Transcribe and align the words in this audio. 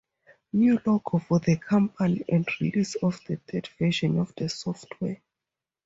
New 0.53 0.79
logo 0.83 1.19
for 1.19 1.37
the 1.41 1.57
company 1.57 2.25
and 2.27 2.47
release 2.59 2.95
of 3.03 3.21
the 3.27 3.35
third 3.35 3.67
version 3.77 4.17
of 4.17 4.33
the 4.35 4.49
software. 4.49 5.21